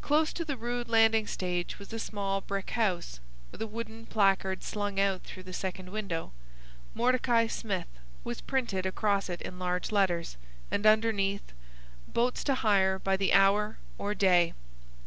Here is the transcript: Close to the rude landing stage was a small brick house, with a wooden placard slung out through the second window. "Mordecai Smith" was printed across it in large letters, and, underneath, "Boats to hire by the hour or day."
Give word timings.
Close 0.00 0.32
to 0.32 0.42
the 0.42 0.56
rude 0.56 0.88
landing 0.88 1.26
stage 1.26 1.78
was 1.78 1.92
a 1.92 1.98
small 1.98 2.40
brick 2.40 2.70
house, 2.70 3.20
with 3.52 3.60
a 3.60 3.66
wooden 3.66 4.06
placard 4.06 4.62
slung 4.62 4.98
out 4.98 5.22
through 5.22 5.42
the 5.42 5.52
second 5.52 5.90
window. 5.90 6.32
"Mordecai 6.94 7.46
Smith" 7.46 7.88
was 8.24 8.40
printed 8.40 8.86
across 8.86 9.28
it 9.28 9.42
in 9.42 9.58
large 9.58 9.92
letters, 9.92 10.38
and, 10.70 10.86
underneath, 10.86 11.52
"Boats 12.08 12.42
to 12.44 12.54
hire 12.54 12.98
by 12.98 13.18
the 13.18 13.34
hour 13.34 13.76
or 13.98 14.14
day." 14.14 14.54